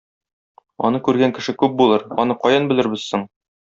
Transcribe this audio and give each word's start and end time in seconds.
Аны 0.89 1.03
күргән 1.09 1.37
кеше 1.37 1.57
күп 1.61 1.79
булыр, 1.85 2.09
аны 2.27 2.41
каян 2.45 2.71
белербез 2.75 3.09
соң? 3.15 3.33